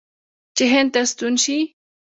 چې 0.55 0.63
هند 0.71 0.89
ته 0.93 1.01
ستون 1.11 1.33
شي. 1.43 1.57